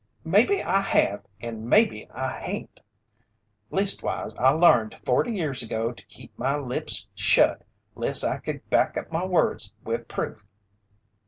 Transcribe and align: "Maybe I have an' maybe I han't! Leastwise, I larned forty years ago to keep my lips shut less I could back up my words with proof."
"Maybe 0.25 0.63
I 0.63 0.81
have 0.81 1.21
an' 1.41 1.69
maybe 1.69 2.09
I 2.09 2.39
han't! 2.43 2.79
Leastwise, 3.69 4.33
I 4.39 4.49
larned 4.49 4.99
forty 5.05 5.31
years 5.35 5.61
ago 5.61 5.91
to 5.91 6.05
keep 6.07 6.35
my 6.39 6.57
lips 6.57 7.05
shut 7.13 7.61
less 7.93 8.23
I 8.23 8.39
could 8.39 8.67
back 8.71 8.97
up 8.97 9.11
my 9.11 9.23
words 9.27 9.73
with 9.83 10.07
proof." 10.07 10.43